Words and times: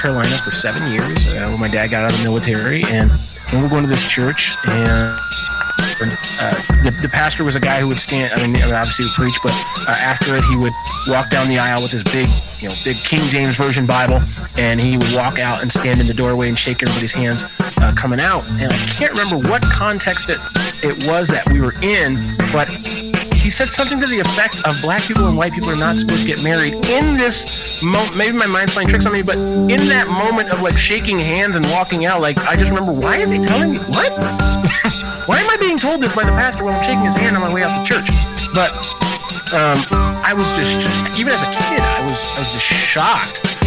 Carolina 0.00 0.38
for 0.38 0.52
seven 0.52 0.90
years 0.90 1.32
uh, 1.34 1.48
when 1.50 1.60
my 1.60 1.68
dad 1.68 1.88
got 1.88 2.04
out 2.04 2.12
of 2.12 2.18
the 2.18 2.24
military, 2.24 2.82
and 2.84 3.10
we 3.52 3.60
were 3.60 3.68
going 3.68 3.82
to 3.82 3.88
this 3.88 4.04
church, 4.04 4.54
and 4.66 4.92
uh, 6.40 6.54
the, 6.82 6.96
the 7.02 7.08
pastor 7.12 7.44
was 7.44 7.54
a 7.54 7.60
guy 7.60 7.80
who 7.80 7.88
would 7.88 8.00
stand. 8.00 8.32
I 8.32 8.46
mean, 8.46 8.62
obviously 8.62 9.04
would 9.04 9.14
preach, 9.14 9.36
but 9.42 9.52
uh, 9.86 9.92
after 9.98 10.36
it, 10.36 10.42
he 10.44 10.56
would 10.56 10.72
walk 11.08 11.28
down 11.28 11.48
the 11.48 11.58
aisle 11.58 11.82
with 11.82 11.92
his 11.92 12.02
big, 12.04 12.28
you 12.60 12.68
know, 12.68 12.74
big 12.82 12.96
King 12.96 13.20
James 13.28 13.56
version 13.56 13.84
Bible, 13.84 14.20
and 14.56 14.80
he 14.80 14.96
would 14.96 15.12
walk 15.12 15.38
out 15.38 15.60
and 15.60 15.70
stand 15.70 16.00
in 16.00 16.06
the 16.06 16.14
doorway 16.14 16.48
and 16.48 16.58
shake 16.58 16.82
everybody's 16.82 17.12
hands 17.12 17.44
uh, 17.60 17.92
coming 17.94 18.20
out. 18.20 18.48
And 18.52 18.72
I 18.72 18.78
can't 18.86 19.12
remember 19.12 19.36
what 19.48 19.62
context 19.62 20.30
it 20.30 20.38
it 20.82 21.06
was 21.06 21.28
that 21.28 21.46
we 21.50 21.60
were 21.60 21.74
in, 21.82 22.14
but 22.52 22.68
he 23.50 23.56
said 23.56 23.68
something 23.68 23.98
to 23.98 24.06
the 24.06 24.20
effect 24.20 24.64
of 24.64 24.80
black 24.80 25.02
people 25.02 25.26
and 25.26 25.36
white 25.36 25.52
people 25.52 25.70
are 25.70 25.76
not 25.76 25.96
supposed 25.96 26.20
to 26.20 26.26
get 26.28 26.40
married 26.44 26.72
in 26.72 27.16
this 27.16 27.82
moment. 27.82 28.16
Maybe 28.16 28.38
my 28.38 28.46
mind's 28.46 28.72
playing 28.72 28.90
tricks 28.90 29.06
on 29.06 29.12
me, 29.12 29.22
but 29.22 29.36
in 29.36 29.88
that 29.88 30.06
moment 30.06 30.50
of 30.50 30.62
like 30.62 30.78
shaking 30.78 31.18
hands 31.18 31.56
and 31.56 31.66
walking 31.66 32.04
out, 32.04 32.20
like 32.20 32.38
I 32.38 32.54
just 32.54 32.70
remember, 32.70 32.92
why 32.92 33.16
is 33.16 33.28
he 33.28 33.40
telling 33.40 33.72
me 33.72 33.78
what? 33.78 34.12
why 35.26 35.40
am 35.40 35.50
I 35.50 35.56
being 35.58 35.78
told 35.78 36.00
this 36.00 36.14
by 36.14 36.22
the 36.22 36.30
pastor 36.30 36.62
when 36.62 36.74
I'm 36.74 36.84
shaking 36.84 37.04
his 37.04 37.14
hand 37.14 37.34
on 37.34 37.42
my 37.42 37.52
way 37.52 37.64
out 37.64 37.76
to 37.76 37.84
church? 37.84 38.06
But 38.54 38.70
um, 39.50 39.82
I 40.22 40.32
was 40.32 40.46
just, 40.54 41.18
even 41.18 41.32
as 41.32 41.42
a 41.42 41.50
kid, 41.50 41.80
I 41.80 42.06
was, 42.06 42.22
I 42.22 42.38
was 42.38 42.52
just 42.52 42.66
shocked 42.66 43.59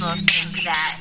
people 0.00 0.16
think 0.32 0.64
that 0.64 0.96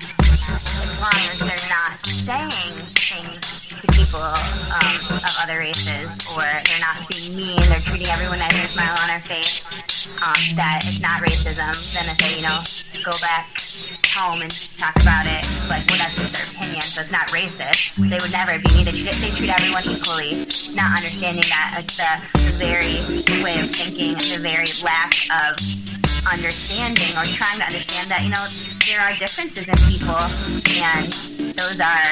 they're 1.39 1.71
not 1.71 1.95
saying 2.03 2.75
things 2.99 3.63
to 3.79 3.87
people 3.95 4.19
um, 4.19 4.95
of 5.23 5.35
other 5.39 5.55
races, 5.55 6.11
or 6.35 6.43
they're 6.43 6.83
not 6.83 7.07
being 7.07 7.31
mean, 7.31 7.63
they're 7.71 7.79
treating 7.79 8.11
everyone 8.11 8.43
nice 8.43 8.51
they 8.51 8.59
a 8.59 8.67
smile 8.67 8.91
on 8.99 9.07
their 9.07 9.23
face, 9.23 9.63
um, 10.19 10.35
that 10.59 10.83
it's 10.83 10.99
not 10.99 11.23
racism, 11.23 11.71
then 11.95 12.11
I 12.11 12.13
say, 12.19 12.35
you 12.35 12.43
know, 12.43 12.59
go 13.07 13.15
back 13.23 13.47
home 14.11 14.43
and 14.43 14.51
talk 14.75 14.99
about 14.99 15.23
it. 15.31 15.47
Like, 15.71 15.88
well, 15.88 15.95
that's 15.95 16.19
just 16.19 16.35
their 16.35 16.43
opinion, 16.51 16.83
so 16.83 16.99
it's 16.99 17.15
not 17.15 17.31
racist. 17.31 17.95
They 17.95 18.19
would 18.19 18.35
never 18.35 18.59
be 18.59 18.67
mean. 18.75 18.83
They 18.83 18.91
treat, 18.91 19.15
they 19.23 19.31
treat 19.31 19.47
everyone 19.47 19.88
equally, 19.88 20.35
not 20.75 20.91
understanding 20.99 21.47
that 21.47 21.79
it's 21.79 21.95
the, 21.95 22.19
the 22.35 22.55
very 22.59 22.99
way 23.39 23.63
of 23.63 23.71
thinking, 23.71 24.19
the 24.19 24.43
very 24.43 24.67
lack 24.83 25.15
of 25.31 25.55
understanding 26.27 27.15
or 27.15 27.23
trying 27.31 27.63
to 27.63 27.65
understand 27.65 28.11
that, 28.11 28.27
you 28.27 28.31
know, 28.35 28.43
differences 28.89 29.67
in 29.69 29.77
people, 29.85 30.17
and 30.81 31.05
those 31.53 31.77
are 31.77 32.09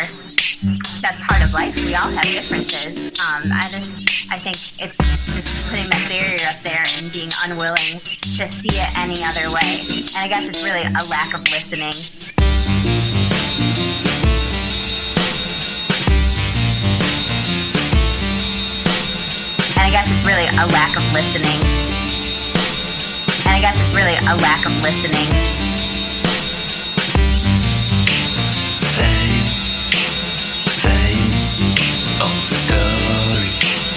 that's 1.01 1.17
part 1.25 1.41
of 1.41 1.51
life. 1.53 1.73
We 1.88 1.95
all 1.95 2.05
have 2.05 2.23
differences. 2.23 3.17
Um, 3.17 3.49
I 3.49 3.65
just 3.65 4.29
I 4.29 4.38
think 4.38 4.57
it's 4.77 4.97
just 5.33 5.69
putting 5.73 5.89
that 5.89 6.05
barrier 6.05 6.45
up 6.45 6.61
there 6.61 6.85
and 7.01 7.09
being 7.11 7.33
unwilling 7.49 7.97
to 8.38 8.45
see 8.53 8.77
it 8.77 8.89
any 8.93 9.25
other 9.25 9.49
way. 9.49 9.81
And 10.13 10.21
I 10.21 10.27
guess 10.29 10.47
it's 10.47 10.61
really 10.61 10.85
a 10.85 11.03
lack 11.09 11.33
of 11.33 11.41
listening. 11.49 11.97
And 19.73 19.81
I 19.81 19.89
guess 19.89 20.05
it's 20.05 20.25
really 20.29 20.45
a 20.45 20.65
lack 20.69 20.94
of 20.94 21.05
listening. 21.09 21.57
And 23.49 23.53
I 23.55 23.59
guess 23.65 23.73
it's 23.81 23.97
really 23.97 24.13
a 24.29 24.38
lack 24.38 24.61
of 24.65 24.73
listening. 24.85 25.86
Thank 33.59 33.91
you. 33.91 33.96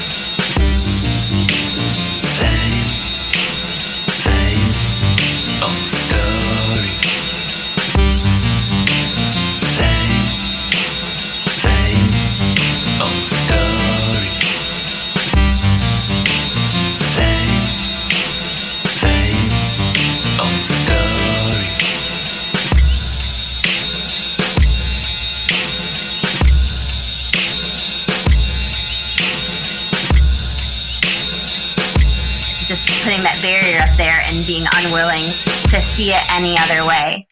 Barrier 33.43 33.81
up 33.83 33.91
there 33.97 34.21
and 34.21 34.47
being 34.47 34.65
unwilling 34.75 35.25
to 35.71 35.81
see 35.81 36.11
it 36.11 36.23
any 36.33 36.57
other 36.59 36.87
way. 36.87 37.27